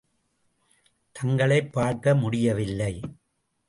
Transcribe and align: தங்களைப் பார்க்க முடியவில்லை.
தங்களைப் 1.11 1.73
பார்க்க 1.73 2.15
முடியவில்லை. 2.15 2.99